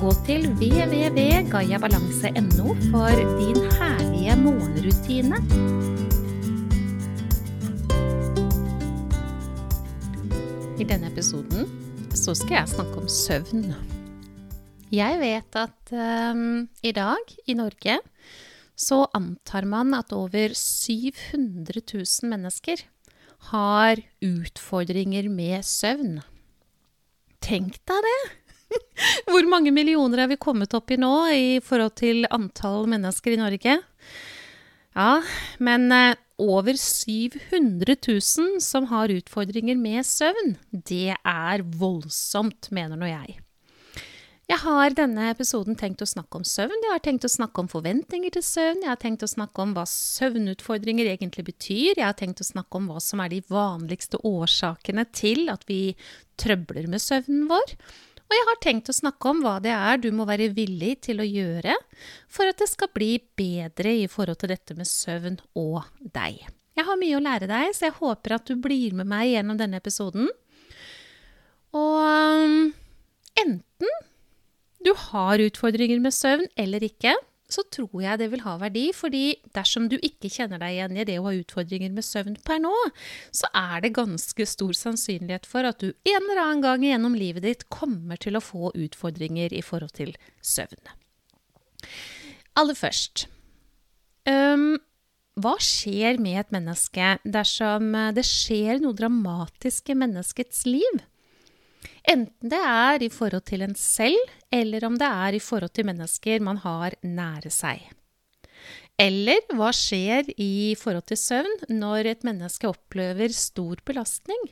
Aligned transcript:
Gå 0.00 0.14
til 0.24 0.46
www.gayabalanse.no 0.56 2.72
for 2.88 3.12
din 3.36 3.58
herlige 3.76 4.32
morgenrutine. 4.40 5.36
I 10.80 10.88
denne 10.88 11.12
episoden 11.12 11.68
så 12.16 12.32
skal 12.32 12.62
jeg 12.62 12.72
snakke 12.72 12.96
om 13.02 13.08
søvn. 13.12 13.76
Jeg 14.88 15.20
vet 15.20 15.52
at 15.66 15.92
um, 15.92 16.64
i 16.80 16.96
dag 16.96 17.20
i 17.44 17.52
Norge 17.60 18.00
så 18.72 19.04
antar 19.12 19.68
man 19.68 19.92
at 20.00 20.16
over 20.16 20.56
700 20.56 21.76
000 21.92 22.32
mennesker 22.32 22.88
har 23.52 24.00
utfordringer 24.24 25.28
med 25.28 25.60
søvn. 25.60 26.24
Tenk 27.44 27.76
deg 27.84 28.00
det! 28.08 28.40
Hvor 29.30 29.46
mange 29.50 29.72
millioner 29.74 30.24
er 30.24 30.30
vi 30.32 30.40
kommet 30.40 30.74
opp 30.76 30.90
i 30.92 30.98
nå 31.00 31.14
i 31.34 31.46
forhold 31.64 31.96
til 32.00 32.26
antall 32.30 32.88
mennesker 32.90 33.34
i 33.34 33.40
Norge? 33.40 33.78
Ja, 34.96 35.12
men 35.62 35.90
eh, 35.94 36.18
over 36.40 36.74
700 36.76 37.96
000 38.08 38.58
som 38.64 38.88
har 38.90 39.12
utfordringer 39.12 39.78
med 39.78 40.06
søvn. 40.06 40.56
Det 40.72 41.14
er 41.14 41.62
voldsomt, 41.62 42.72
mener 42.74 42.98
nå 42.98 43.10
jeg. 43.10 43.38
Jeg 44.50 44.58
har 44.64 44.94
denne 44.98 45.28
episoden 45.30 45.76
tenkt 45.78 46.00
å 46.02 46.08
snakke 46.10 46.40
om 46.40 46.44
søvn, 46.48 46.74
jeg 46.82 46.90
har 46.90 47.02
tenkt 47.04 47.22
å 47.22 47.30
snakke 47.30 47.62
om 47.62 47.68
forventninger 47.70 48.32
til 48.34 48.42
søvn, 48.42 48.80
jeg 48.82 48.90
har 48.90 48.98
tenkt 48.98 49.22
å 49.22 49.28
snakke 49.30 49.62
om 49.62 49.76
hva 49.76 49.84
søvnutfordringer 49.86 51.06
egentlig 51.12 51.44
betyr, 51.52 52.00
jeg 52.00 52.02
har 52.02 52.16
tenkt 52.18 52.42
å 52.42 52.48
snakke 52.48 52.80
om 52.80 52.88
hva 52.90 52.98
som 53.04 53.22
er 53.22 53.30
de 53.30 53.38
vanligste 53.46 54.18
årsakene 54.26 55.04
til 55.14 55.46
at 55.54 55.62
vi 55.70 55.94
trøbler 56.40 56.90
med 56.90 57.04
søvnen 57.04 57.46
vår. 57.52 57.76
Og 58.30 58.36
jeg 58.38 58.46
har 58.46 58.58
tenkt 58.62 58.88
å 58.92 58.94
snakke 58.94 59.26
om 59.26 59.40
hva 59.42 59.56
det 59.58 59.72
er 59.74 59.98
du 59.98 60.12
må 60.14 60.22
være 60.28 60.52
villig 60.54 61.00
til 61.08 61.18
å 61.18 61.26
gjøre 61.26 61.74
for 62.30 62.46
at 62.46 62.60
det 62.62 62.68
skal 62.70 62.92
bli 62.94 63.16
bedre 63.34 63.94
i 64.04 64.06
forhold 64.10 64.38
til 64.38 64.52
dette 64.52 64.76
med 64.78 64.86
søvn 64.86 65.40
og 65.58 65.80
deg. 65.98 66.44
Jeg 66.78 66.86
har 66.86 67.00
mye 67.00 67.16
å 67.18 67.24
lære 67.24 67.48
deg, 67.50 67.72
så 67.74 67.88
jeg 67.88 67.96
håper 67.98 68.36
at 68.36 68.46
du 68.46 68.54
blir 68.62 68.94
med 68.94 69.10
meg 69.10 69.32
gjennom 69.32 69.58
denne 69.58 69.80
episoden. 69.82 70.30
Og 71.74 71.98
um, 72.06 72.70
enten 73.42 73.98
du 74.86 74.92
har 75.10 75.42
utfordringer 75.42 75.98
med 76.00 76.14
søvn 76.14 76.46
eller 76.54 76.86
ikke, 76.86 77.16
så 77.52 77.64
tror 77.72 78.02
jeg 78.02 78.20
det 78.20 78.30
vil 78.32 78.44
ha 78.44 78.56
verdi. 78.60 78.90
fordi 78.96 79.40
dersom 79.56 79.88
du 79.90 79.96
ikke 79.98 80.30
kjenner 80.32 80.60
deg 80.62 80.76
igjen 80.76 80.96
i 80.96 81.06
det 81.08 81.18
å 81.20 81.26
ha 81.28 81.34
utfordringer 81.36 81.92
med 81.94 82.06
søvn 82.06 82.36
per 82.46 82.60
nå, 82.62 82.74
så 83.32 83.50
er 83.56 83.82
det 83.84 83.94
ganske 83.96 84.46
stor 84.46 84.72
sannsynlighet 84.76 85.46
for 85.48 85.66
at 85.68 85.82
du 85.82 85.90
en 85.90 86.22
eller 86.22 86.42
annen 86.42 86.64
gang 86.64 86.86
gjennom 86.86 87.16
livet 87.18 87.46
ditt 87.46 87.66
kommer 87.72 88.20
til 88.20 88.38
å 88.38 88.44
få 88.44 88.72
utfordringer 88.74 89.54
i 89.54 89.62
forhold 89.64 89.94
til 89.98 90.14
søvn. 90.42 90.94
Aller 92.60 92.76
først 92.76 93.24
um, 94.28 94.74
Hva 95.40 95.54
skjer 95.62 96.18
med 96.20 96.42
et 96.42 96.50
menneske 96.52 97.14
dersom 97.24 97.94
det 98.16 98.26
skjer 98.28 98.82
noe 98.82 98.96
dramatisk 98.98 99.92
i 99.94 99.96
menneskets 99.96 100.66
liv? 100.68 101.00
Enten 102.08 102.52
det 102.52 102.60
er 102.64 103.02
i 103.04 103.10
forhold 103.12 103.44
til 103.48 103.64
en 103.66 103.74
selv, 103.76 104.20
eller 104.52 104.84
om 104.88 104.96
det 104.98 105.08
er 105.08 105.36
i 105.36 105.42
forhold 105.42 105.72
til 105.76 105.88
mennesker 105.88 106.44
man 106.44 106.60
har 106.64 106.96
nære 107.04 107.52
seg. 107.52 107.82
Eller 109.00 109.40
hva 109.56 109.70
skjer 109.72 110.28
i 110.40 110.76
forhold 110.76 111.06
til 111.08 111.20
søvn 111.20 111.60
når 111.72 112.10
et 112.10 112.26
menneske 112.26 112.68
opplever 112.68 113.32
stor 113.32 113.80
belastning? 113.86 114.50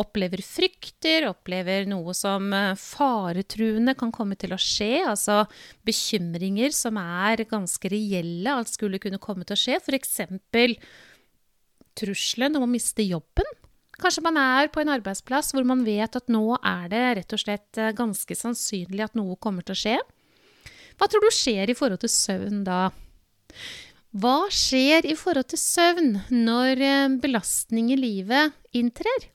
Opplever 0.00 0.40
frykter, 0.46 1.26
opplever 1.26 1.88
noe 1.90 2.14
som 2.14 2.52
eh, 2.54 2.78
faretruende 2.78 3.96
kan 3.98 4.12
komme 4.14 4.36
til 4.38 4.54
å 4.54 4.60
skje, 4.60 5.02
altså 5.10 5.42
bekymringer 5.84 6.70
som 6.72 7.00
er 7.02 7.42
ganske 7.50 7.90
reelle 7.90 8.54
at 8.54 8.70
skulle 8.70 9.00
kunne 9.02 9.18
komme 9.20 9.44
til 9.44 9.58
å 9.58 9.60
skje, 9.64 9.80
f.eks. 9.82 10.20
trusselen 11.98 12.60
om 12.60 12.68
å 12.68 12.70
miste 12.70 13.02
jobben 13.02 13.50
Kanskje 14.00 14.24
man 14.24 14.38
er 14.40 14.70
på 14.72 14.80
en 14.80 14.92
arbeidsplass 14.94 15.52
hvor 15.54 15.66
man 15.68 15.84
vet 15.84 16.16
at 16.16 16.32
nå 16.32 16.44
er 16.56 16.88
det 16.92 17.02
rett 17.18 17.36
og 17.36 17.42
slett 17.42 17.80
eh, 17.80 17.92
ganske 17.96 18.36
sannsynlig 18.36 19.04
at 19.04 19.18
noe 19.18 19.36
kommer 19.42 19.66
til 19.66 19.76
å 19.76 19.80
skje. 19.82 19.98
Hva 21.00 21.08
tror 21.08 21.24
du 21.24 21.32
skjer 21.32 21.72
i 21.72 21.76
forhold 21.76 22.02
til 22.02 22.12
søvn 22.12 22.62
da? 22.64 22.80
Hva 24.20 24.38
skjer 24.52 25.06
i 25.06 25.14
forhold 25.18 25.50
til 25.52 25.60
søvn 25.60 26.16
når 26.32 26.82
eh, 26.86 27.18
belastning 27.20 27.92
i 27.92 28.00
livet 28.00 28.56
inntrer? 28.76 29.28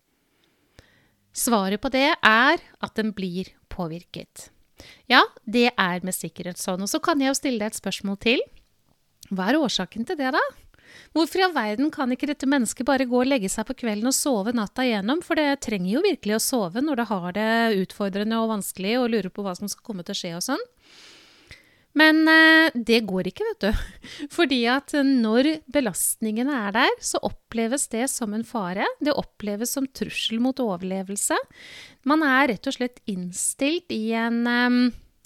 Svaret 1.36 1.82
på 1.84 1.92
det 1.94 2.10
er 2.16 2.60
at 2.60 2.94
den 2.98 3.14
blir 3.16 3.52
påvirket. 3.70 4.50
Ja, 5.12 5.22
det 5.46 5.70
er 5.72 6.04
med 6.04 6.16
sikkerhet 6.16 6.60
sånn. 6.60 6.84
Og 6.84 6.92
så 6.92 7.02
kan 7.04 7.22
jeg 7.22 7.32
jo 7.32 7.38
stille 7.38 7.62
deg 7.62 7.74
et 7.74 7.80
spørsmål 7.80 8.20
til. 8.24 8.44
Hva 9.32 9.50
er 9.52 9.60
årsaken 9.60 10.08
til 10.08 10.20
det, 10.20 10.32
da? 10.36 10.44
Hvorfor 11.16 11.42
i 11.42 11.46
all 11.48 11.56
verden 11.56 11.92
kan 11.94 12.12
ikke 12.14 12.30
dette 12.30 12.50
mennesket 12.50 12.88
bare 12.88 13.08
gå 13.10 13.22
og 13.22 13.30
legge 13.30 13.50
seg 13.52 13.68
på 13.70 13.78
kvelden 13.84 14.12
og 14.12 14.16
sove 14.18 14.54
natta 14.56 14.86
igjennom? 14.86 15.24
For 15.26 15.40
det 15.40 15.62
trenger 15.66 15.96
jo 15.98 16.06
virkelig 16.06 16.38
å 16.38 16.44
sove 16.44 16.84
når 16.84 17.02
det 17.02 17.10
har 17.12 17.28
det 17.38 17.52
utfordrende 17.86 18.40
og 18.42 18.54
vanskelig 18.58 18.96
og 19.02 19.12
lurer 19.14 19.34
på 19.34 19.46
hva 19.46 19.56
som 19.58 19.72
skal 19.72 19.86
komme 19.88 20.06
til 20.06 20.16
å 20.16 20.22
skje 20.22 20.34
og 20.38 20.48
sånn. 20.52 20.66
Men 21.96 22.26
eh, 22.28 22.76
det 22.76 23.06
går 23.08 23.30
ikke, 23.32 23.46
vet 23.54 23.66
du. 23.70 23.86
Fordi 24.36 24.60
at 24.68 24.92
når 25.00 25.54
belastningene 25.72 26.58
er 26.68 26.76
der, 26.76 26.98
så 27.00 27.22
oppleves 27.24 27.88
det 27.94 28.10
som 28.12 28.36
en 28.36 28.44
fare. 28.48 28.88
Det 29.00 29.16
oppleves 29.16 29.78
som 29.78 29.88
trussel 29.88 30.44
mot 30.44 30.60
overlevelse. 30.60 31.40
Man 32.10 32.26
er 32.28 32.52
rett 32.52 32.68
og 32.68 32.76
slett 32.76 33.00
innstilt 33.12 33.96
i 33.96 34.10
en 34.20 34.44
eh, 34.52 34.78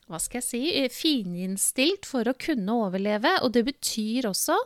hva 0.09 0.19
skal 0.21 0.41
jeg 0.41 0.47
si, 0.47 0.61
fininnstilt 0.93 2.07
for 2.09 2.27
å 2.27 2.37
kunne 2.37 2.79
overleve. 2.87 3.35
Og 3.45 3.53
det 3.53 3.63
betyr 3.67 4.29
også, 4.31 4.57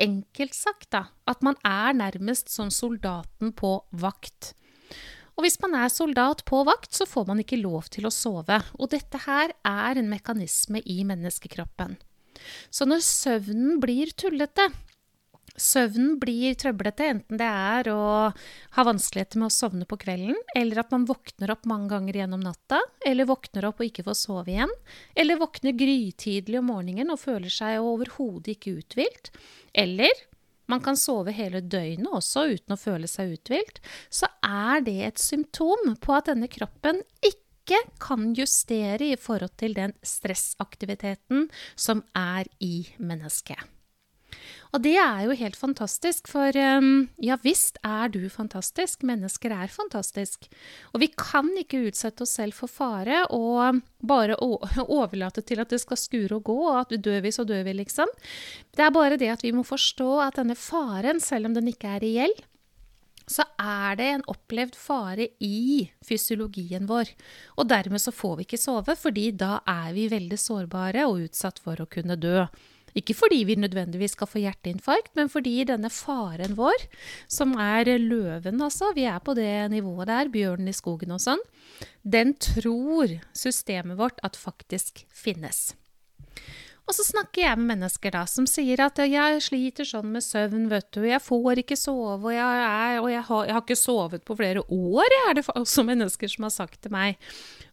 enkelt 0.00 0.56
sagt, 0.56 0.90
da, 0.94 1.04
at 1.28 1.44
man 1.44 1.58
er 1.66 1.96
nærmest 1.98 2.48
som 2.52 2.72
soldaten 2.72 3.52
på 3.56 3.76
vakt. 4.00 4.54
Og 5.38 5.44
hvis 5.44 5.60
man 5.62 5.76
er 5.78 5.92
soldat 5.92 6.42
på 6.48 6.64
vakt, 6.66 6.90
så 6.96 7.06
får 7.06 7.28
man 7.28 7.44
ikke 7.44 7.60
lov 7.60 7.92
til 7.94 8.08
å 8.08 8.14
sove. 8.14 8.58
Og 8.80 8.90
dette 8.90 9.20
her 9.28 9.54
er 9.62 10.00
en 10.00 10.10
mekanisme 10.10 10.82
i 10.82 11.04
menneskekroppen. 11.06 11.94
Så 12.74 12.88
når 12.88 13.04
søvnen 13.04 13.78
blir 13.82 14.10
tullete, 14.18 14.66
søvnen 15.58 16.16
blir 16.22 16.56
trøblete, 16.58 17.10
enten 17.12 17.40
det 17.40 17.48
er 17.48 17.90
å 17.92 18.00
ha 18.76 18.84
vanskeligheter 18.86 19.40
med 19.40 19.50
å 19.50 19.54
sovne 19.54 19.88
på 19.88 19.98
kvelden, 20.00 20.38
eller 20.56 20.82
at 20.82 20.94
man 20.94 21.06
våkner 21.08 21.52
opp 21.54 21.68
mange 21.68 21.90
ganger 21.92 22.20
gjennom 22.22 22.42
natta, 22.44 22.80
eller 23.06 23.28
våkner 23.28 23.68
opp 23.68 23.82
og 23.82 23.90
ikke 23.90 24.06
får 24.06 24.18
sove 24.22 24.54
igjen, 24.54 24.74
eller 25.18 25.40
våkner 25.42 25.76
grytidlig 25.78 26.60
om 26.62 26.70
morgenen 26.72 27.12
og 27.14 27.20
føler 27.22 27.52
seg 27.52 27.82
overhodet 27.82 28.54
ikke 28.56 28.78
uthvilt, 28.80 29.32
eller 29.74 30.26
man 30.68 30.82
kan 30.84 30.98
sove 31.00 31.32
hele 31.32 31.62
døgnet 31.64 32.10
også 32.12 32.44
uten 32.52 32.76
å 32.76 32.80
føle 32.80 33.08
seg 33.08 33.38
uthvilt, 33.38 33.80
så 34.12 34.28
er 34.44 34.84
det 34.84 34.98
et 35.06 35.22
symptom 35.22 35.94
på 36.02 36.16
at 36.16 36.28
denne 36.28 36.50
kroppen 36.52 37.00
ikke 37.24 37.80
kan 38.00 38.30
justere 38.36 39.12
i 39.12 39.16
forhold 39.20 39.56
til 39.60 39.74
den 39.76 39.96
stressaktiviteten 40.04 41.48
som 41.76 42.04
er 42.16 42.48
i 42.64 42.84
mennesket. 43.00 43.77
Og 44.74 44.82
det 44.84 44.96
er 45.00 45.22
jo 45.24 45.36
helt 45.38 45.56
fantastisk, 45.56 46.28
for 46.28 46.56
um, 46.78 47.06
ja 47.24 47.38
visst 47.44 47.78
er 47.86 48.10
du 48.12 48.20
fantastisk, 48.32 49.04
mennesker 49.08 49.54
er 49.54 49.72
fantastisk. 49.72 50.48
Og 50.92 51.00
vi 51.04 51.08
kan 51.14 51.48
ikke 51.60 51.86
utsette 51.88 52.26
oss 52.26 52.36
selv 52.36 52.56
for 52.58 52.70
fare 52.70 53.24
og 53.34 53.80
bare 54.04 54.36
overlate 54.98 55.44
til 55.46 55.62
at 55.64 55.72
det 55.72 55.80
skal 55.84 56.00
skure 56.00 56.38
og 56.38 56.44
gå, 56.50 56.58
og 56.68 56.82
at 56.82 56.94
dør 57.00 57.24
vi, 57.24 57.32
så 57.32 57.46
dør 57.48 57.64
vi, 57.68 57.78
liksom. 57.80 58.12
Det 58.76 58.84
er 58.84 58.94
bare 58.94 59.20
det 59.20 59.32
at 59.32 59.44
vi 59.46 59.54
må 59.56 59.64
forstå 59.66 60.12
at 60.28 60.40
denne 60.40 60.58
faren, 60.58 61.20
selv 61.20 61.48
om 61.48 61.56
den 61.56 61.72
ikke 61.72 61.96
er 61.96 62.04
reell, 62.04 62.38
så 63.28 63.44
er 63.60 63.98
det 64.00 64.06
en 64.08 64.24
opplevd 64.32 64.76
fare 64.78 65.28
i 65.44 65.84
fysiologien 66.06 66.88
vår. 66.88 67.10
Og 67.60 67.68
dermed 67.68 68.00
så 68.00 68.12
får 68.14 68.38
vi 68.38 68.48
ikke 68.48 68.60
sove, 68.60 68.96
fordi 68.96 69.30
da 69.36 69.58
er 69.68 69.92
vi 69.96 70.08
veldig 70.12 70.38
sårbare 70.40 71.04
og 71.08 71.28
utsatt 71.28 71.60
for 71.62 71.80
å 71.80 71.88
kunne 71.90 72.16
dø. 72.20 72.46
Ikke 72.98 73.14
fordi 73.14 73.42
vi 73.46 73.54
nødvendigvis 73.60 74.16
skal 74.16 74.30
få 74.30 74.42
hjerteinfarkt, 74.42 75.12
men 75.18 75.30
fordi 75.30 75.62
denne 75.68 75.90
faren 75.92 76.56
vår, 76.58 76.86
som 77.30 77.54
er 77.62 77.92
løven, 78.02 78.62
altså, 78.64 78.90
vi 78.96 79.06
er 79.06 79.20
på 79.22 79.36
det 79.38 79.70
nivået 79.70 80.10
der, 80.10 80.32
bjørnen 80.32 80.72
i 80.72 80.76
skogen 80.76 81.14
og 81.14 81.22
sånn, 81.22 81.42
den 82.02 82.34
tror 82.42 83.18
systemet 83.36 84.00
vårt 84.00 84.18
at 84.26 84.38
faktisk 84.38 85.04
finnes. 85.14 85.70
Og 86.88 86.94
så 86.96 87.04
snakker 87.04 87.42
jeg 87.42 87.60
med 87.60 87.68
mennesker 87.74 88.14
da, 88.14 88.22
som 88.24 88.46
sier 88.48 88.80
at 88.80 88.96
jeg 89.04 89.42
sliter 89.44 89.84
sånn 89.84 90.08
med 90.14 90.24
søvn, 90.24 90.70
vet 90.70 90.86
du, 90.96 91.02
jeg 91.04 91.20
får 91.20 91.60
ikke 91.60 91.76
sove, 91.76 92.30
og 92.30 92.32
jeg, 92.32 92.62
er, 92.64 92.94
og 93.02 93.10
jeg, 93.12 93.24
har, 93.26 93.42
jeg 93.44 93.56
har, 93.58 93.64
ikke 93.66 93.76
sovet 93.76 94.22
på 94.24 94.36
flere 94.38 94.62
år, 94.72 95.16
er 95.26 95.34
det 95.36 95.44
også 95.52 95.84
mennesker 95.84 96.32
som 96.32 96.46
har 96.46 96.54
sagt 96.54 96.78
til 96.86 96.94
meg. 96.94 97.18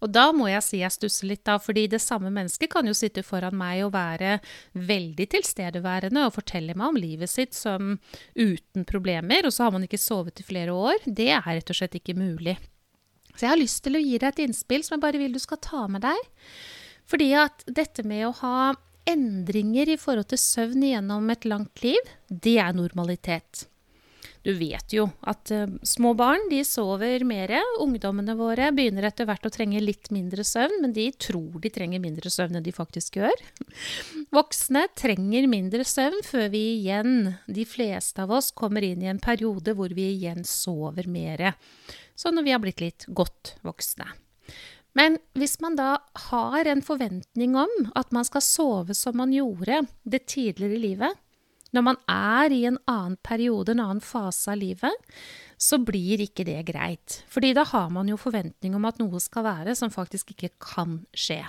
Og 0.04 0.12
da 0.12 0.26
må 0.36 0.50
jeg 0.52 0.66
si 0.66 0.82
jeg 0.82 0.92
stusser 0.92 1.30
litt, 1.30 1.46
da, 1.48 1.56
fordi 1.64 1.86
det 1.94 2.02
samme 2.04 2.28
mennesket 2.28 2.74
kan 2.74 2.92
jo 2.92 2.96
sitte 2.98 3.24
foran 3.24 3.56
meg 3.56 3.86
og 3.86 3.94
være 3.96 4.34
veldig 4.76 5.30
tilstedeværende 5.32 6.26
og 6.28 6.36
fortelle 6.36 6.76
meg 6.76 6.92
om 6.92 7.00
livet 7.00 7.32
sitt 7.32 7.56
som 7.56 7.96
uten 8.36 8.84
problemer, 8.84 9.48
og 9.48 9.56
så 9.56 9.70
har 9.70 9.78
man 9.78 9.88
ikke 9.88 10.02
sovet 10.02 10.44
i 10.44 10.48
flere 10.50 10.76
år. 10.76 11.08
Det 11.08 11.30
er 11.38 11.46
rett 11.48 11.72
og 11.72 11.80
slett 11.80 11.96
ikke 12.02 12.18
mulig. 12.20 12.58
Så 13.32 13.46
jeg 13.46 13.54
har 13.54 13.64
lyst 13.64 13.80
til 13.88 13.96
å 13.96 14.04
gi 14.04 14.20
deg 14.20 14.28
et 14.34 14.44
innspill 14.44 14.84
som 14.84 14.98
jeg 14.98 15.06
bare 15.08 15.24
vil 15.24 15.32
du 15.36 15.40
skal 15.40 15.64
ta 15.64 15.86
med 15.92 16.04
deg. 16.04 16.20
Fordi 17.08 17.30
at 17.40 17.64
dette 17.70 18.04
med 18.08 18.26
å 18.28 18.36
ha 18.42 18.58
endringer 19.10 19.94
i 19.94 20.00
forhold 20.02 20.32
til 20.32 20.42
søvn 20.42 20.84
gjennom 20.88 21.32
et 21.34 21.48
langt 21.48 21.86
liv, 21.86 22.12
det 22.30 22.58
er 22.62 22.76
normalitet. 22.78 23.68
Du 24.46 24.52
vet 24.54 24.94
jo 24.94 25.08
at 25.26 25.50
uh, 25.56 25.66
små 25.82 26.12
barn 26.18 26.44
de 26.52 26.60
sover 26.68 27.24
mer. 27.26 27.50
Ungdommene 27.82 28.36
våre 28.38 28.70
begynner 28.78 29.08
etter 29.10 29.26
hvert 29.26 29.48
å 29.48 29.52
trenge 29.54 29.82
litt 29.82 30.12
mindre 30.14 30.46
søvn, 30.46 30.84
men 30.84 30.94
de 30.94 31.08
tror 31.18 31.58
de 31.64 31.72
trenger 31.74 32.04
mindre 32.04 32.30
søvn 32.30 32.60
enn 32.60 32.66
de 32.66 32.74
faktisk 32.76 33.18
gjør. 33.18 33.42
Voksne 34.36 34.86
trenger 34.94 35.50
mindre 35.50 35.86
søvn 35.90 36.22
før 36.28 36.52
vi 36.54 36.62
igjen, 36.76 37.34
de 37.50 37.66
fleste 37.66 38.22
av 38.22 38.36
oss, 38.38 38.52
kommer 38.54 38.86
inn 38.86 39.02
i 39.02 39.10
en 39.10 39.22
periode 39.24 39.74
hvor 39.74 39.98
vi 39.98 40.12
igjen 40.12 40.46
sover 40.46 41.10
mer. 41.10 41.56
Så 42.14 42.30
når 42.30 42.46
vi 42.46 42.54
har 42.54 42.62
blitt 42.62 42.86
litt 42.86 43.10
godt 43.18 43.56
voksne. 43.66 44.12
Men 44.96 45.18
hvis 45.36 45.58
man 45.64 45.76
da 45.76 45.98
har 46.30 46.68
en 46.72 46.84
forventning 46.86 47.58
om 47.60 47.72
at 48.00 48.14
man 48.16 48.28
skal 48.28 48.44
sove 48.46 48.96
som 48.96 49.18
man 49.20 49.34
gjorde 49.36 49.84
det 50.08 50.26
tidligere 50.32 50.78
i 50.78 50.84
livet, 50.90 51.22
når 51.76 51.84
man 51.84 52.00
er 52.08 52.54
i 52.56 52.62
en 52.70 52.78
annen 52.88 53.18
periode, 53.26 53.74
en 53.74 53.84
annen 53.84 54.04
fase 54.04 54.54
av 54.54 54.62
livet, 54.62 55.12
så 55.60 55.80
blir 55.84 56.24
ikke 56.24 56.46
det 56.48 56.62
greit. 56.70 57.20
Fordi 57.32 57.52
da 57.58 57.66
har 57.68 57.92
man 57.92 58.08
jo 58.12 58.20
forventning 58.20 58.78
om 58.78 58.88
at 58.88 59.02
noe 59.02 59.20
skal 59.24 59.44
være 59.48 59.76
som 59.76 59.92
faktisk 59.92 60.32
ikke 60.36 60.54
kan 60.64 61.02
skje. 61.12 61.42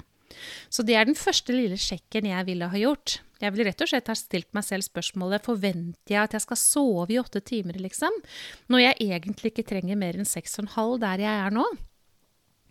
Så 0.68 0.82
det 0.82 0.96
er 0.98 1.06
den 1.06 1.18
første 1.18 1.54
lille 1.54 1.78
sjekken 1.80 2.26
jeg 2.28 2.48
ville 2.48 2.68
ha 2.72 2.80
gjort. 2.80 3.20
Jeg 3.40 3.52
ville 3.52 3.68
rett 3.68 3.82
og 3.84 3.90
slett 3.90 4.08
ha 4.10 4.16
stilt 4.18 4.48
meg 4.56 4.64
selv 4.66 4.86
spørsmålet 4.86 5.44
forventer 5.44 6.16
jeg 6.16 6.22
at 6.22 6.34
jeg 6.34 6.44
skal 6.44 6.58
sove 6.58 7.12
i 7.12 7.20
åtte 7.20 7.42
timer, 7.44 7.78
liksom, 7.78 8.14
når 8.72 8.82
jeg 8.82 9.10
egentlig 9.10 9.52
ikke 9.52 9.68
trenger 9.70 10.00
mer 10.00 10.16
enn 10.16 10.28
seks 10.28 10.56
og 10.58 10.64
en 10.64 10.74
halv 10.74 10.98
der 11.04 11.22
jeg 11.26 11.44
er 11.46 11.54
nå? 11.54 11.66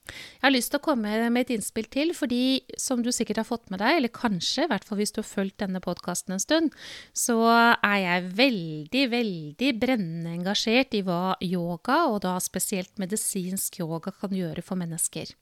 Jeg 0.05 0.43
har 0.45 0.53
lyst 0.53 0.69
til 0.73 0.79
å 0.79 0.85
komme 0.85 1.13
med 1.33 1.41
et 1.41 1.55
innspill 1.55 1.87
til, 1.91 2.11
fordi 2.13 2.61
som 2.81 3.01
du 3.01 3.09
sikkert 3.15 3.41
har 3.41 3.47
fått 3.47 3.71
med 3.73 3.81
deg, 3.81 3.97
eller 3.97 4.13
kanskje, 4.13 4.65
i 4.65 4.69
hvert 4.69 4.85
fall 4.85 4.99
hvis 4.99 5.15
du 5.15 5.21
har 5.21 5.27
fulgt 5.27 5.57
denne 5.63 5.81
podkasten 5.81 6.35
en 6.35 6.43
stund, 6.43 6.75
så 7.17 7.39
er 7.49 7.97
jeg 8.03 8.29
veldig, 8.37 9.05
veldig 9.15 9.71
brennende 9.81 10.35
engasjert 10.37 10.93
i 10.97 11.01
hva 11.07 11.35
yoga, 11.43 12.03
og 12.11 12.21
da 12.27 12.35
spesielt 12.43 12.93
medisinsk 13.01 13.81
yoga, 13.81 14.13
kan 14.13 14.35
gjøre 14.35 14.63
for 14.65 14.79
mennesker. 14.79 15.33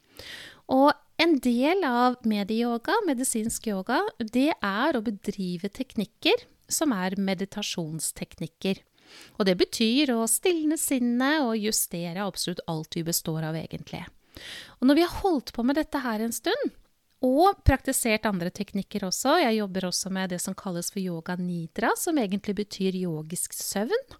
Og 0.71 0.93
en 1.21 1.37
del 1.43 1.83
av 1.85 2.17
medieyoga, 2.27 2.95
medisinsk 3.07 3.67
yoga, 3.67 3.99
det 4.19 4.51
er 4.55 4.95
å 4.95 5.03
bedrive 5.03 5.69
teknikker 5.69 6.47
som 6.71 6.95
er 6.95 7.19
meditasjonsteknikker. 7.19 8.79
Og 9.37 9.45
det 9.45 9.57
betyr 9.59 10.13
å 10.15 10.25
stilne 10.31 10.79
sinnet 10.79 11.43
og 11.43 11.59
justere 11.59 12.23
absolutt 12.23 12.63
alt 12.71 12.95
vi 12.97 13.05
består 13.05 13.43
av, 13.45 13.57
egentlig. 13.59 14.05
Og 14.79 14.87
når 14.89 14.99
vi 14.99 15.05
har 15.05 15.21
holdt 15.23 15.53
på 15.55 15.65
med 15.65 15.79
dette 15.79 16.01
her 16.03 16.23
en 16.23 16.35
stund, 16.35 16.73
og 17.23 17.61
praktisert 17.63 18.25
andre 18.27 18.51
teknikker 18.51 19.05
også, 19.07 19.37
jeg 19.45 19.61
jobber 19.61 19.87
også 19.87 20.11
med 20.11 20.33
det 20.33 20.41
som 20.43 20.55
kalles 20.59 20.91
for 20.91 20.99
yoga 20.99 21.37
nidra, 21.39 21.93
som 21.95 22.19
egentlig 22.19 22.57
betyr 22.57 22.97
yogisk 22.99 23.55
søvn, 23.55 24.17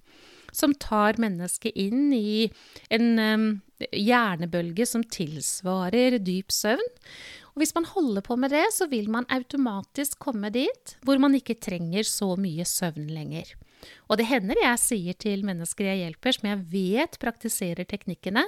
som 0.56 0.76
tar 0.80 1.20
mennesket 1.20 1.76
inn 1.76 2.14
i 2.16 2.48
en 2.94 3.08
um, 3.20 3.46
hjernebølge 3.92 4.88
som 4.88 5.04
tilsvarer 5.04 6.20
dyp 6.24 6.54
søvn. 6.54 6.86
Og 7.54 7.62
hvis 7.62 7.76
man 7.76 7.90
holder 7.90 8.24
på 8.26 8.38
med 8.40 8.54
det, 8.56 8.66
så 8.74 8.88
vil 8.90 9.10
man 9.12 9.28
automatisk 9.34 10.18
komme 10.24 10.54
dit 10.54 10.96
hvor 11.04 11.20
man 11.22 11.36
ikke 11.38 11.60
trenger 11.60 12.08
så 12.08 12.34
mye 12.40 12.66
søvn 12.70 13.10
lenger. 13.12 13.52
Og 14.10 14.20
det 14.20 14.28
hender 14.30 14.60
jeg 14.62 14.82
sier 14.82 15.18
til 15.20 15.46
mennesker 15.48 15.90
jeg 15.90 16.02
hjelper, 16.04 16.38
som 16.38 16.50
jeg 16.50 16.64
vet 16.74 17.20
praktiserer 17.22 17.88
teknikkene, 17.90 18.46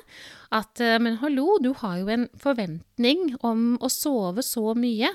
at 0.55 0.83
eh, 0.83 0.97
men 1.01 1.19
hallo, 1.23 1.57
du 1.63 1.73
har 1.81 1.99
jo 2.01 2.11
en 2.13 2.27
forventning 2.39 3.33
om 3.45 3.75
å 3.83 3.91
sove 3.91 4.45
så 4.45 4.75
mye 4.77 5.13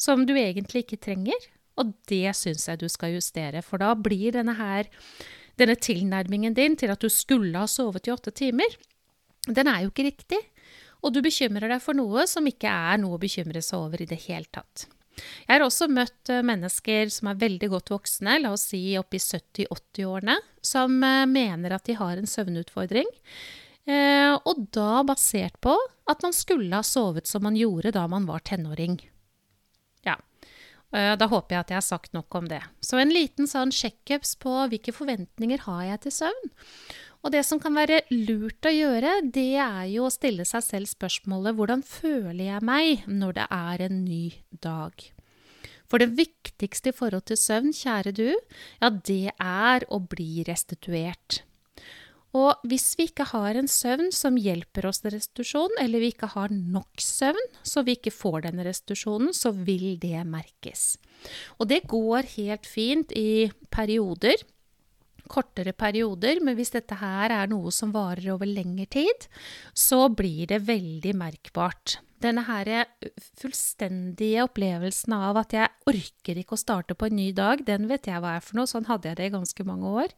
som 0.00 0.26
du 0.26 0.34
egentlig 0.36 0.84
ikke 0.84 1.02
trenger. 1.08 1.50
Og 1.80 1.94
det 2.10 2.34
syns 2.38 2.68
jeg 2.68 2.82
du 2.82 2.88
skal 2.92 3.16
justere, 3.16 3.62
for 3.66 3.82
da 3.82 3.94
blir 3.98 4.34
denne 4.36 4.54
her 4.58 4.90
denne 5.58 5.76
tilnærmingen 5.78 6.54
din 6.54 6.74
til 6.78 6.90
at 6.90 7.02
du 7.02 7.10
skulle 7.12 7.58
ha 7.58 7.68
sovet 7.70 8.08
i 8.08 8.14
åtte 8.14 8.32
timer, 8.34 8.74
den 9.46 9.68
er 9.70 9.84
jo 9.84 9.92
ikke 9.92 10.08
riktig. 10.08 10.40
Og 11.04 11.12
du 11.12 11.20
bekymrer 11.24 11.68
deg 11.68 11.82
for 11.84 11.96
noe 11.96 12.24
som 12.30 12.46
ikke 12.48 12.70
er 12.70 13.00
noe 13.02 13.18
å 13.18 13.20
bekymre 13.20 13.60
seg 13.62 13.82
over 13.82 14.00
i 14.00 14.08
det 14.08 14.22
hele 14.24 14.48
tatt. 14.48 14.86
Jeg 15.16 15.52
har 15.52 15.64
også 15.64 15.88
møtt 15.92 16.30
eh, 16.32 16.44
mennesker 16.46 17.10
som 17.12 17.30
er 17.30 17.40
veldig 17.40 17.70
godt 17.72 17.92
voksne, 17.94 18.38
la 18.42 18.54
oss 18.54 18.68
si 18.72 18.82
opp 19.00 19.14
i 19.14 19.20
70-80-årene, 19.22 20.36
som 20.64 20.96
eh, 21.04 21.24
mener 21.30 21.76
at 21.76 21.86
de 21.88 21.96
har 21.98 22.18
en 22.18 22.30
søvnutfordring. 22.30 23.10
Eh, 23.84 24.32
og 24.34 24.66
da 24.74 25.04
basert 25.06 25.58
på 25.64 25.74
at 26.10 26.24
man 26.24 26.36
skulle 26.36 26.72
ha 26.72 26.84
sovet 26.86 27.28
som 27.30 27.44
man 27.46 27.58
gjorde 27.58 27.94
da 27.96 28.06
man 28.10 28.28
var 28.28 28.44
tenåring. 28.44 28.98
Ja. 30.04 30.18
Da 30.94 31.26
håper 31.26 31.56
jeg 31.56 31.64
at 31.64 31.70
jeg 31.72 31.78
har 31.80 31.82
sagt 31.82 32.12
nok 32.14 32.34
om 32.38 32.44
det. 32.46 32.60
Så 32.84 33.00
en 33.00 33.10
liten 33.10 33.48
sånn 33.50 33.72
sjekkups 33.74 34.36
på 34.38 34.52
hvilke 34.70 34.92
forventninger 34.94 35.64
har 35.64 35.80
jeg 35.88 36.02
til 36.04 36.14
søvn. 36.20 36.52
Og 37.24 37.32
det 37.32 37.40
som 37.48 37.60
kan 37.60 37.72
være 37.72 38.02
lurt 38.12 38.66
å 38.68 38.72
gjøre, 38.72 39.16
det 39.32 39.56
er 39.56 39.86
jo 39.94 40.04
å 40.04 40.12
stille 40.12 40.44
seg 40.44 40.64
selv 40.66 40.90
spørsmålet 40.90 41.56
hvordan 41.56 41.84
føler 41.86 42.50
jeg 42.50 42.64
meg 42.68 43.06
når 43.08 43.38
det 43.38 43.46
er 43.56 43.84
en 43.86 44.02
ny 44.04 44.26
dag? 44.60 45.06
For 45.88 46.02
det 46.02 46.12
viktigste 46.18 46.92
i 46.92 46.96
forhold 46.96 47.24
til 47.30 47.40
søvn, 47.40 47.72
kjære 47.72 48.12
du, 48.16 48.28
ja, 48.80 48.92
det 48.92 49.32
er 49.40 49.88
å 49.88 50.00
bli 50.04 50.44
restituert. 50.48 51.40
Og 52.34 52.64
hvis 52.66 52.96
vi 52.98 53.06
ikke 53.06 53.28
har 53.30 53.54
en 53.54 53.68
søvn 53.70 54.10
som 54.12 54.36
hjelper 54.40 54.88
oss 54.88 55.04
til 55.04 55.14
restitusjon, 55.14 55.76
eller 55.80 56.02
vi 56.02 56.10
ikke 56.10 56.32
har 56.32 56.50
nok 56.52 57.00
søvn 57.00 57.52
så 57.62 57.84
vi 57.86 57.94
ikke 57.94 58.12
får 58.12 58.48
denne 58.48 58.66
restitusjonen, 58.66 59.30
så 59.36 59.54
vil 59.54 59.94
det 60.02 60.24
merkes. 60.26 60.96
Og 61.62 61.70
det 61.70 61.84
går 61.88 62.26
helt 62.34 62.66
fint 62.66 63.14
i 63.16 63.46
perioder 63.72 64.42
kortere 65.30 65.74
perioder, 65.76 66.40
men 66.44 66.56
hvis 66.58 66.74
dette 66.74 66.98
her 67.00 67.32
er 67.34 67.50
noe 67.50 67.72
som 67.74 67.92
varer 67.94 68.32
over 68.34 68.48
lengre 68.48 68.86
tid, 68.90 69.28
så 69.74 70.08
blir 70.08 70.48
det 70.50 70.64
veldig 70.68 71.14
merkbart. 71.20 71.98
Denne 72.24 72.44
her 72.46 72.70
fullstendige 73.40 74.46
opplevelsen 74.46 75.12
av 75.16 75.42
at 75.42 75.56
jeg 75.56 75.72
orker 75.90 76.40
ikke 76.40 76.56
å 76.56 76.60
starte 76.60 76.96
på 76.96 77.10
en 77.10 77.18
ny 77.18 77.30
dag, 77.36 77.64
den 77.66 77.88
vet 77.90 78.08
jeg 78.08 78.22
hva 78.22 78.38
er 78.38 78.44
for 78.44 78.60
noe, 78.60 78.70
sånn 78.70 78.88
hadde 78.88 79.10
jeg 79.10 79.20
det 79.20 79.28
i 79.28 79.34
ganske 79.34 79.66
mange 79.68 79.96
år. 80.04 80.14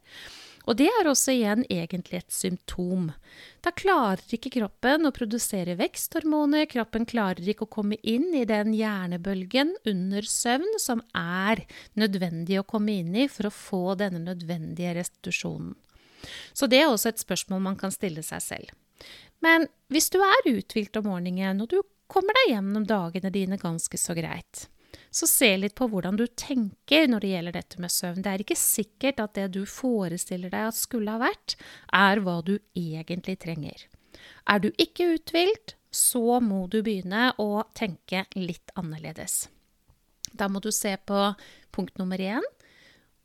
Og 0.67 0.75
det 0.75 0.89
er 0.91 1.07
også 1.07 1.31
igjen 1.31 1.63
egentlig 1.71 2.19
et 2.19 2.33
symptom. 2.35 3.07
Da 3.63 3.71
klarer 3.71 4.35
ikke 4.35 4.51
kroppen 4.57 5.07
å 5.07 5.13
produsere 5.15 5.77
veksthormoner, 5.79 6.67
kroppen 6.67 7.07
klarer 7.07 7.47
ikke 7.47 7.67
å 7.67 7.73
komme 7.77 7.99
inn 8.03 8.33
i 8.35 8.43
den 8.49 8.73
hjernebølgen 8.75 9.77
under 9.87 10.27
søvn 10.27 10.77
som 10.83 11.01
er 11.15 11.63
nødvendig 11.95 12.59
å 12.59 12.67
komme 12.67 12.99
inn 12.99 13.15
i 13.15 13.29
for 13.31 13.47
å 13.47 13.55
få 13.55 13.83
denne 14.01 14.25
nødvendige 14.25 14.97
restitusjonen. 14.99 15.75
Så 16.51 16.67
det 16.67 16.81
er 16.81 16.91
også 16.91 17.13
et 17.13 17.23
spørsmål 17.23 17.63
man 17.63 17.79
kan 17.79 17.93
stille 17.93 18.23
seg 18.25 18.43
selv. 18.43 18.73
Men 19.45 19.69
hvis 19.93 20.09
du 20.11 20.17
er 20.19 20.49
uthvilt 20.49 20.97
om 20.99 21.07
morgenen, 21.13 21.61
og 21.63 21.71
du 21.71 21.79
kommer 22.11 22.35
deg 22.41 22.55
gjennom 22.55 22.87
dagene 22.89 23.31
dine 23.31 23.59
ganske 23.61 23.99
så 24.01 24.15
greit, 24.17 24.65
så 25.17 25.27
se 25.29 25.49
litt 25.57 25.75
på 25.77 25.87
hvordan 25.89 26.17
du 26.19 26.25
tenker 26.37 27.07
når 27.09 27.23
det 27.23 27.31
gjelder 27.31 27.55
dette 27.57 27.81
med 27.81 27.93
søvn. 27.93 28.21
Det 28.21 28.33
er 28.33 28.43
ikke 28.43 28.59
sikkert 28.59 29.21
at 29.23 29.35
det 29.37 29.47
du 29.55 29.61
forestiller 29.69 30.53
deg 30.53 30.69
at 30.69 30.77
skulle 30.77 31.15
ha 31.15 31.21
vært, 31.21 31.57
er 31.95 32.21
hva 32.23 32.39
du 32.45 32.57
egentlig 32.77 33.37
trenger. 33.43 33.87
Er 34.47 34.61
du 34.63 34.69
ikke 34.77 35.09
uthvilt, 35.15 35.75
så 35.91 36.39
må 36.43 36.65
du 36.71 36.81
begynne 36.85 37.31
å 37.41 37.63
tenke 37.77 38.25
litt 38.37 38.73
annerledes. 38.77 39.47
Da 40.37 40.49
må 40.51 40.61
du 40.61 40.69
se 40.75 40.93
på 41.07 41.31
punkt 41.73 41.97
nummer 41.97 42.21
én. 42.21 42.45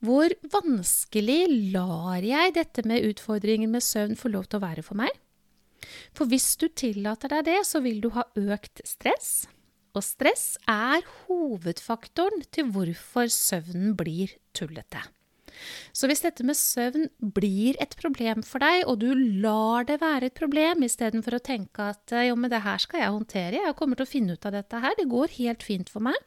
Hvor 0.03 0.33
vanskelig 0.51 1.71
lar 1.71 2.23
jeg 2.25 2.55
dette 2.57 2.83
med 2.87 3.05
utfordringen 3.07 3.71
med 3.71 3.85
søvn 3.85 4.17
få 4.19 4.33
lov 4.33 4.49
til 4.49 4.59
å 4.59 4.65
være 4.65 4.83
for 4.83 4.99
meg? 4.99 5.11
For 6.15 6.27
hvis 6.31 6.55
du 6.59 6.67
tillater 6.71 7.31
deg 7.31 7.47
det, 7.47 7.59
så 7.67 7.79
vil 7.83 8.01
du 8.03 8.09
ha 8.15 8.25
økt 8.39 8.83
stress, 8.87 9.45
og 9.93 10.05
stress 10.05 10.55
er 10.69 11.03
hovedfaktoren 11.25 12.45
til 12.53 12.71
hvorfor 12.73 13.29
søvnen 13.31 13.93
blir 13.97 14.33
tullete. 14.57 15.03
Så 15.93 16.09
hvis 16.09 16.23
dette 16.25 16.45
med 16.45 16.57
søvn 16.57 17.07
blir 17.35 17.77
et 17.83 17.93
problem 17.99 18.41
for 18.45 18.63
deg, 18.63 18.87
og 18.89 18.99
du 19.03 19.11
lar 19.43 19.85
det 19.87 19.99
være 20.01 20.31
et 20.31 20.37
problem 20.37 20.83
istedenfor 20.85 21.37
å 21.37 21.43
tenke 21.45 21.91
at 21.93 22.15
jo, 22.27 22.35
men 22.39 22.51
det 22.51 22.63
her 22.65 22.81
skal 22.81 23.03
jeg 23.03 23.13
håndtere, 23.13 23.61
jeg 23.61 23.77
kommer 23.77 23.99
til 23.99 24.07
å 24.07 24.13
finne 24.13 24.35
ut 24.35 24.49
av 24.49 24.55
dette 24.57 24.81
her, 24.83 24.97
det 24.97 25.11
går 25.11 25.37
helt 25.37 25.65
fint 25.65 25.93
for 25.93 26.09
meg, 26.09 26.19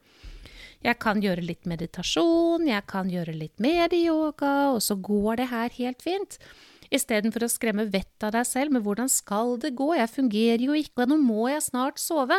Jeg 0.84 0.98
kan 1.00 1.18
gjøre 1.18 1.42
litt 1.42 1.64
meditasjon, 1.66 2.66
jeg 2.68 2.84
kan 2.86 3.08
gjøre 3.10 3.32
litt 3.34 3.58
mer 3.58 3.90
yoga, 3.96 4.70
og 4.76 4.82
så 4.84 4.94
går 4.94 5.40
det 5.40 5.46
her 5.50 5.72
helt 5.78 6.02
fint. 6.04 6.36
Istedenfor 6.92 7.42
å 7.42 7.50
skremme 7.50 7.88
vettet 7.90 8.22
av 8.28 8.32
deg 8.36 8.46
selv 8.46 8.72
med 8.72 8.84
'hvordan 8.84 9.08
skal 9.08 9.56
det 9.56 9.74
gå', 9.74 9.96
jeg 9.96 10.10
fungerer 10.10 10.62
jo 10.62 10.72
ikke, 10.72 11.02
og 11.02 11.08
nå 11.08 11.16
må 11.16 11.48
jeg 11.48 11.62
snart 11.62 11.98
sove. 11.98 12.38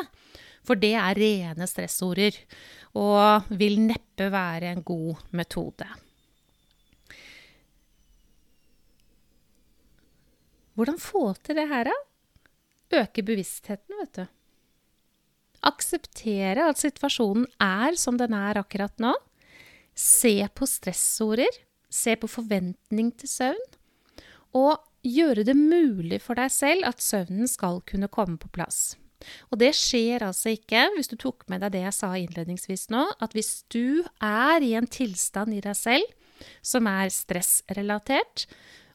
For 0.67 0.79
det 0.79 0.93
er 0.99 1.15
rene 1.15 1.67
stressorder, 1.69 2.35
og 2.97 3.47
vil 3.55 3.79
neppe 3.79 4.27
være 4.33 4.73
en 4.73 4.83
god 4.83 5.23
metode. 5.37 5.87
Hvordan 10.77 10.99
få 11.01 11.31
til 11.41 11.57
det 11.57 11.67
her, 11.71 11.89
da? 11.89 11.95
Øke 13.01 13.23
bevisstheten, 13.25 13.95
vet 14.01 14.19
du. 14.19 14.25
Akseptere 15.65 16.67
at 16.69 16.77
situasjonen 16.79 17.47
er 17.63 17.97
som 17.97 18.19
den 18.19 18.35
er 18.37 18.59
akkurat 18.61 18.93
nå. 19.01 19.15
Se 19.97 20.35
på 20.53 20.67
stressorder. 20.69 21.49
Se 21.89 22.13
på 22.19 22.27
forventning 22.27 23.13
til 23.15 23.29
søvn 23.31 23.67
og 24.57 24.81
gjøre 25.07 25.45
det 25.47 25.55
mulig 25.55 26.19
for 26.23 26.35
deg 26.35 26.51
selv 26.51 26.87
at 26.89 27.03
søvnen 27.03 27.47
skal 27.47 27.79
kunne 27.87 28.09
komme 28.11 28.35
på 28.41 28.49
plass. 28.51 28.97
Og 29.51 29.59
det 29.61 29.73
skjer 29.77 30.25
altså 30.27 30.53
ikke, 30.55 30.87
hvis 30.95 31.09
du 31.11 31.17
tok 31.19 31.45
med 31.51 31.63
deg 31.63 31.73
det 31.75 31.83
jeg 31.85 31.95
sa 31.97 32.11
innledningsvis 32.17 32.87
nå, 32.93 33.05
at 33.23 33.33
hvis 33.37 33.63
du 33.73 34.05
er 34.23 34.63
i 34.63 34.73
en 34.77 34.87
tilstand 34.87 35.55
i 35.55 35.63
deg 35.63 35.77
selv 35.77 36.13
som 36.65 36.87
er 36.89 37.09
stressrelatert, 37.13 38.45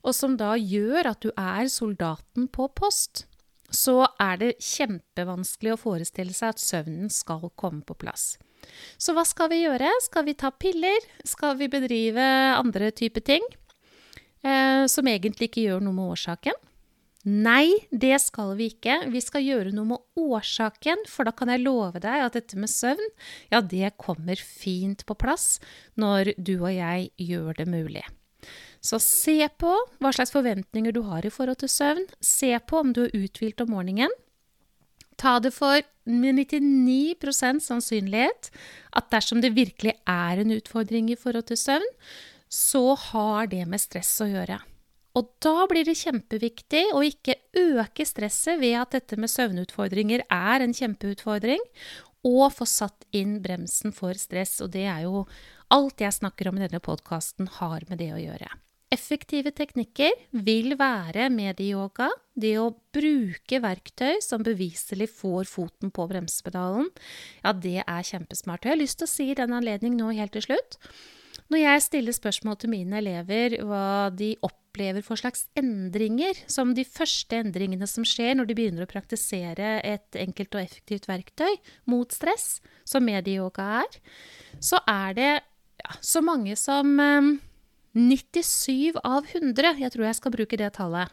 og 0.02 0.14
som 0.14 0.36
da 0.38 0.54
gjør 0.58 1.12
at 1.12 1.22
du 1.22 1.30
er 1.38 1.68
soldaten 1.70 2.48
på 2.50 2.68
post, 2.74 3.26
så 3.72 4.02
er 4.20 4.38
det 4.40 4.52
kjempevanskelig 4.62 5.74
å 5.74 5.80
forestille 5.80 6.34
seg 6.36 6.52
at 6.52 6.62
søvnen 6.62 7.10
skal 7.10 7.48
komme 7.56 7.82
på 7.86 7.96
plass. 7.98 8.36
Så 9.00 9.14
hva 9.16 9.24
skal 9.26 9.50
vi 9.50 9.62
gjøre? 9.64 9.88
Skal 10.04 10.26
vi 10.28 10.36
ta 10.38 10.52
piller? 10.54 11.06
Skal 11.26 11.56
vi 11.58 11.70
bedrive 11.72 12.22
andre 12.54 12.92
typer 12.94 13.24
ting? 13.26 13.46
eh, 14.46 14.84
som 14.90 15.08
egentlig 15.08 15.50
ikke 15.50 15.66
gjør 15.66 15.82
noe 15.84 15.96
med 15.96 16.14
årsaken. 16.16 16.58
Nei, 17.22 17.70
det 17.94 18.16
skal 18.18 18.56
vi 18.58 18.66
ikke. 18.72 18.96
Vi 19.12 19.20
skal 19.22 19.44
gjøre 19.46 19.74
noe 19.74 19.92
med 19.92 20.18
årsaken, 20.18 21.04
for 21.06 21.28
da 21.28 21.34
kan 21.36 21.52
jeg 21.52 21.62
love 21.62 22.00
deg 22.02 22.24
at 22.24 22.34
dette 22.34 22.58
med 22.58 22.70
søvn, 22.70 23.12
ja, 23.52 23.60
det 23.62 23.94
kommer 24.02 24.40
fint 24.42 25.04
på 25.06 25.14
plass 25.14 25.60
når 25.94 26.32
du 26.34 26.56
og 26.56 26.72
jeg 26.74 27.12
gjør 27.22 27.60
det 27.60 27.68
mulig. 27.70 28.02
Så 28.82 28.98
se 28.98 29.38
på 29.62 29.70
hva 30.02 30.10
slags 30.10 30.34
forventninger 30.34 30.94
du 30.94 31.04
har 31.06 31.22
i 31.22 31.30
forhold 31.30 31.60
til 31.62 31.70
søvn. 31.70 32.08
Se 32.18 32.50
på 32.58 32.82
om 32.82 32.90
du 32.90 33.04
er 33.04 33.14
uthvilt 33.14 33.62
om 33.62 33.70
morgenen. 33.70 34.10
Ta 35.14 35.36
det 35.38 35.52
for 35.54 35.78
med 36.10 36.40
99% 36.42 37.62
sannsynlighet 37.62 38.50
at 38.98 39.10
dersom 39.14 39.38
det 39.44 39.54
virkelig 39.54 39.94
er 40.10 40.42
en 40.42 40.56
utfordring 40.56 41.12
i 41.12 41.18
forhold 41.20 41.46
til 41.52 41.60
søvn, 41.60 41.86
så 42.50 42.96
har 42.98 43.46
det 43.52 43.62
med 43.70 43.80
stress 43.80 44.16
å 44.24 44.26
gjøre. 44.26 44.58
Og 45.18 45.28
da 45.44 45.66
blir 45.68 45.84
det 45.84 45.98
kjempeviktig 46.00 46.86
å 46.96 47.02
ikke 47.04 47.36
øke 47.58 48.06
stresset 48.08 48.60
ved 48.62 48.78
at 48.80 48.96
dette 48.96 49.18
med 49.20 49.32
søvnutfordringer 49.32 50.24
er 50.32 50.64
en 50.64 50.72
kjempeutfordring, 50.76 51.60
og 52.22 52.52
få 52.54 52.66
satt 52.68 53.04
inn 53.10 53.40
bremsen 53.42 53.92
for 53.94 54.16
stress. 54.18 54.60
Og 54.64 54.72
det 54.72 54.86
er 54.88 55.04
jo 55.04 55.24
alt 55.74 56.00
jeg 56.00 56.16
snakker 56.16 56.48
om 56.48 56.58
i 56.58 56.64
denne 56.64 56.80
podkasten, 56.82 57.50
har 57.58 57.84
med 57.90 58.00
det 58.00 58.12
å 58.14 58.20
gjøre. 58.20 58.50
Effektive 58.92 59.54
teknikker 59.56 60.12
vil 60.44 60.74
være 60.76 61.30
medieyoga, 61.32 62.10
det 62.36 62.58
å 62.60 62.74
bruke 62.92 63.60
verktøy 63.64 64.20
som 64.24 64.44
beviselig 64.44 65.08
får 65.14 65.48
foten 65.48 65.92
på 65.92 66.04
bremsepedalen. 66.10 66.90
Ja, 67.40 67.54
det 67.56 67.80
er 67.86 68.04
kjempesmart. 68.04 68.64
Og 68.64 68.68
jeg 68.68 68.76
har 68.76 68.82
lyst 68.82 69.00
til 69.00 69.08
å 69.08 69.12
si 69.12 69.30
i 69.32 69.38
den 69.38 69.56
anledning 69.56 69.96
nå 69.96 70.12
helt 70.12 70.36
til 70.36 70.44
slutt 70.44 70.76
når 71.52 71.60
jeg 71.60 71.84
stiller 71.84 72.16
spørsmål 72.16 72.58
til 72.60 72.72
mine 72.72 72.98
elever 73.02 73.58
hva 73.68 74.08
de 74.16 74.32
opplever 74.46 75.04
for 75.04 75.20
slags 75.20 75.44
endringer, 75.58 76.38
som 76.48 76.72
de 76.76 76.84
første 76.88 77.36
endringene 77.44 77.88
som 77.90 78.06
skjer 78.08 78.38
når 78.38 78.48
de 78.48 78.56
begynner 78.56 78.86
å 78.86 78.90
praktisere 78.90 79.74
et 79.84 80.18
enkelt 80.18 80.56
og 80.56 80.64
effektivt 80.64 81.08
verktøy 81.10 81.58
mot 81.92 82.12
stress, 82.12 82.62
som 82.88 83.04
medieyoga 83.04 83.68
er, 83.82 83.98
så 84.64 84.80
er 84.88 85.18
det 85.18 85.32
ja, 85.32 85.96
så 86.00 86.22
mange 86.24 86.56
som 86.56 86.94
eh, 87.02 87.32
97 87.98 88.96
av 89.04 89.28
100, 89.28 89.76
jeg 89.84 89.92
tror 89.92 90.08
jeg 90.08 90.18
skal 90.20 90.32
bruke 90.32 90.56
det 90.56 90.70
tallet, 90.78 91.12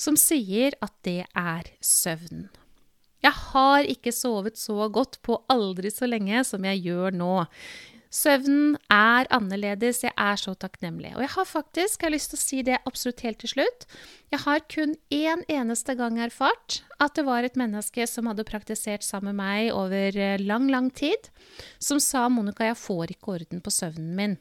som 0.00 0.16
sier 0.18 0.74
at 0.82 0.96
det 1.06 1.22
er 1.36 1.70
søvn. 1.84 2.48
Jeg 3.20 3.36
har 3.52 3.84
ikke 3.84 4.12
sovet 4.16 4.56
så 4.58 4.88
godt 4.88 5.18
på 5.22 5.36
aldri 5.52 5.92
så 5.92 6.08
lenge 6.08 6.40
som 6.48 6.64
jeg 6.64 6.86
gjør 6.88 7.14
nå. 7.20 7.34
Søvnen 8.10 8.74
er 8.90 9.28
annerledes. 9.30 10.02
Jeg 10.02 10.10
er 10.18 10.38
så 10.40 10.56
takknemlig. 10.58 11.12
Og 11.14 11.22
jeg 11.22 11.30
har 11.36 11.46
faktisk, 11.46 12.00
jeg 12.00 12.08
har 12.08 12.14
lyst 12.16 12.32
til 12.32 12.40
å 12.40 12.42
si 12.42 12.62
det 12.66 12.80
absolutt 12.88 13.22
helt 13.22 13.38
til 13.42 13.52
slutt, 13.52 13.86
jeg 14.34 14.42
har 14.44 14.64
kun 14.70 14.96
én 15.14 15.44
eneste 15.50 15.94
gang 15.98 16.18
erfart 16.22 16.80
at 17.02 17.14
det 17.14 17.24
var 17.26 17.46
et 17.46 17.58
menneske 17.58 18.06
som 18.10 18.26
hadde 18.30 18.46
praktisert 18.48 19.06
sammen 19.06 19.30
med 19.34 19.38
meg 19.40 19.70
over 19.74 20.18
eh, 20.18 20.42
lang, 20.42 20.66
lang 20.70 20.90
tid, 20.90 21.30
som 21.78 22.02
sa 22.02 22.28
'Monica, 22.28 22.66
jeg 22.66 22.78
får 22.82 23.14
ikke 23.14 23.34
orden 23.38 23.62
på 23.62 23.70
søvnen 23.74 24.14
min' 24.18 24.38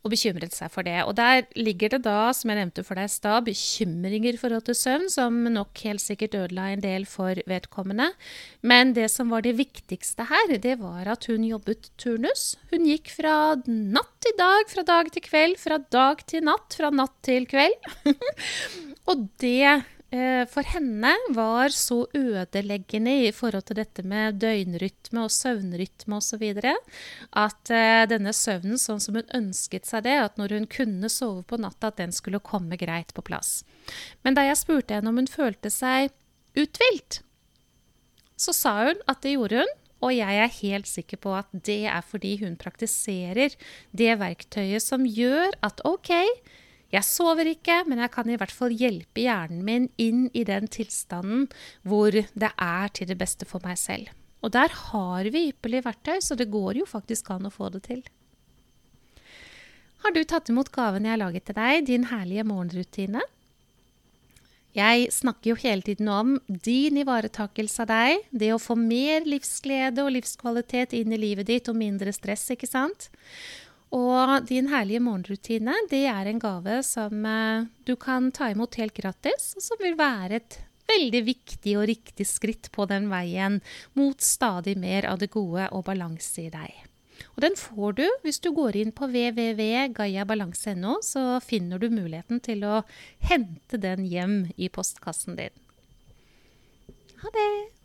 og 0.00 0.12
bekymret 0.14 0.54
seg 0.56 0.70
for 0.72 0.86
det. 0.86 0.96
Og 1.04 1.12
der 1.18 1.44
ligger 1.58 1.92
det 1.92 2.02
da, 2.06 2.30
som 2.36 2.52
jeg 2.52 2.60
nevnte 2.60 2.84
for 2.86 2.96
deg 2.96 3.10
i 3.10 3.12
stad, 3.12 3.44
bekymringer 3.48 4.36
i 4.36 4.40
forhold 4.40 4.64
til 4.68 4.78
søvn, 4.78 5.06
som 5.12 5.36
nok 5.52 5.82
helt 5.84 6.04
sikkert 6.04 6.38
ødela 6.38 6.70
en 6.72 6.84
del 6.84 7.04
for 7.08 7.36
vedkommende. 7.50 8.08
Men 8.64 8.94
det 8.96 9.10
som 9.12 9.32
var 9.32 9.44
det 9.44 9.58
viktigste 9.60 10.28
her, 10.30 10.56
det 10.56 10.78
var 10.80 11.10
at 11.12 11.28
hun 11.28 11.44
jobbet 11.44 11.90
turnus. 12.00 12.54
Hun 12.72 12.88
gikk 12.88 13.12
fra 13.12 13.36
natt 13.66 14.16
til 14.24 14.36
dag, 14.40 14.66
fra 14.72 14.86
dag 14.88 15.12
til 15.12 15.26
kveld, 15.28 15.60
fra 15.60 15.80
dag 15.92 16.24
til 16.32 16.48
natt, 16.48 16.80
fra 16.80 16.92
natt 16.94 17.16
til 17.26 17.48
kveld. 17.50 17.90
og 19.10 19.28
det 19.42 19.82
for 20.50 20.66
henne 20.66 21.12
var 21.36 21.70
så 21.70 22.00
ødeleggende 22.18 23.12
i 23.28 23.30
forhold 23.30 23.68
til 23.68 23.78
dette 23.78 24.02
med 24.02 24.40
døgnrytme 24.42 25.22
og 25.22 25.30
søvnrytme 25.30 26.18
osv. 26.18 26.42
at 26.50 27.70
eh, 27.70 28.06
denne 28.10 28.32
søvnen, 28.34 28.78
sånn 28.78 28.98
som 28.98 29.20
hun 29.20 29.34
ønsket 29.36 29.86
seg 29.86 30.08
det, 30.08 30.16
at 30.18 30.40
når 30.40 30.56
hun 30.56 30.66
kunne 30.66 31.10
sove 31.12 31.44
på 31.46 31.60
natta, 31.62 31.92
at 31.92 32.00
den 32.02 32.10
skulle 32.12 32.42
komme 32.42 32.78
greit 32.80 33.14
på 33.14 33.22
plass. 33.22 33.62
Men 34.26 34.34
da 34.34 34.48
jeg 34.48 34.58
spurte 34.58 34.98
henne 34.98 35.12
om 35.12 35.20
hun 35.22 35.30
følte 35.30 35.70
seg 35.70 36.10
uthvilt, 36.58 37.22
så 38.40 38.56
sa 38.56 38.74
hun 38.88 39.04
at 39.06 39.22
det 39.22 39.36
gjorde 39.36 39.62
hun. 39.62 39.76
Og 40.00 40.14
jeg 40.16 40.38
er 40.42 40.54
helt 40.62 40.88
sikker 40.88 41.20
på 41.20 41.34
at 41.36 41.50
det 41.52 41.84
er 41.92 42.00
fordi 42.00 42.38
hun 42.40 42.56
praktiserer 42.56 43.52
det 43.92 44.14
verktøyet 44.18 44.82
som 44.82 45.04
gjør 45.04 45.52
at 45.66 45.82
OK, 45.84 46.10
jeg 46.90 47.06
sover 47.06 47.46
ikke, 47.52 47.84
men 47.86 48.02
jeg 48.02 48.10
kan 48.14 48.30
i 48.30 48.38
hvert 48.38 48.54
fall 48.54 48.74
hjelpe 48.74 49.22
hjernen 49.22 49.62
min 49.66 49.88
inn 50.00 50.24
i 50.34 50.42
den 50.46 50.66
tilstanden 50.66 51.46
hvor 51.86 52.10
det 52.10 52.50
er 52.50 52.94
til 52.96 53.10
det 53.10 53.18
beste 53.20 53.46
for 53.46 53.62
meg 53.66 53.78
selv. 53.78 54.10
Og 54.42 54.54
der 54.56 54.72
har 54.72 55.28
vi 55.30 55.50
ypperlige 55.50 55.84
verktøy, 55.86 56.18
så 56.24 56.34
det 56.34 56.50
går 56.50 56.80
jo 56.80 56.88
faktisk 56.88 57.30
an 57.30 57.46
å 57.46 57.52
få 57.54 57.68
det 57.74 57.84
til. 57.86 58.00
Har 60.00 60.16
du 60.16 60.22
tatt 60.24 60.48
imot 60.48 60.72
gaven 60.72 61.04
jeg 61.04 61.12
har 61.12 61.20
laget 61.20 61.46
til 61.46 61.58
deg, 61.58 61.84
din 61.86 62.08
herlige 62.08 62.46
morgenrutine? 62.48 63.22
Jeg 64.74 65.08
snakker 65.12 65.50
jo 65.50 65.58
hele 65.58 65.82
tiden 65.82 66.08
om 66.08 66.36
din 66.46 67.00
ivaretakelse 67.02 67.82
av 67.84 67.90
deg, 67.90 68.26
det 68.30 68.52
å 68.54 68.60
få 68.62 68.76
mer 68.78 69.26
livsglede 69.26 70.04
og 70.04 70.14
livskvalitet 70.14 70.94
inn 70.96 71.10
i 71.12 71.18
livet 71.18 71.50
ditt 71.50 71.68
og 71.68 71.78
mindre 71.78 72.14
stress, 72.14 72.46
ikke 72.54 72.70
sant? 72.70 73.10
Og 73.96 74.46
din 74.46 74.68
herlige 74.70 75.02
morgenrutine 75.02 75.74
det 75.90 76.04
er 76.06 76.28
en 76.30 76.42
gave 76.42 76.76
som 76.86 77.24
eh, 77.26 77.66
du 77.86 77.96
kan 77.98 78.30
ta 78.30 78.52
imot 78.52 78.78
helt 78.78 78.94
gratis, 78.94 79.54
og 79.58 79.64
som 79.66 79.80
vil 79.82 79.96
være 79.98 80.38
et 80.38 80.60
veldig 80.90 81.22
viktig 81.26 81.74
og 81.78 81.88
riktig 81.90 82.26
skritt 82.26 82.70
på 82.74 82.86
den 82.90 83.08
veien 83.10 83.58
mot 83.98 84.22
stadig 84.22 84.76
mer 84.78 85.08
av 85.10 85.18
det 85.22 85.30
gode 85.34 85.66
og 85.74 85.84
balanse 85.90 86.46
i 86.46 86.52
deg. 86.52 86.70
Og 87.34 87.42
den 87.44 87.56
får 87.58 87.98
du 87.98 88.06
hvis 88.24 88.40
du 88.42 88.50
går 88.56 88.78
inn 88.80 88.94
på 88.96 89.10
www.gaiabalanse.no, 89.10 91.00
så 91.04 91.40
finner 91.44 91.82
du 91.82 91.90
muligheten 91.92 92.40
til 92.44 92.64
å 92.64 92.82
hente 93.26 93.80
den 93.80 94.06
hjem 94.08 94.38
i 94.56 94.70
postkassen 94.72 95.36
din. 95.40 95.54
Ha 97.20 97.34
det! 97.34 97.79